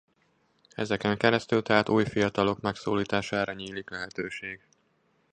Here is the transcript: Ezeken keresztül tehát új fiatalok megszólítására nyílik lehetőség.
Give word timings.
Ezeken 0.75 1.17
keresztül 1.17 1.61
tehát 1.61 1.89
új 1.89 2.05
fiatalok 2.05 2.59
megszólítására 2.61 3.53
nyílik 3.53 3.89
lehetőség. 3.89 4.67